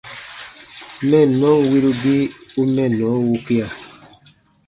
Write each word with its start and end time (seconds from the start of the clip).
Mɛnnɔn 1.09 1.59
wirugii 1.69 2.23
u 2.59 2.61
mɛnnɔ 2.75 3.09
wukia. 3.27 3.67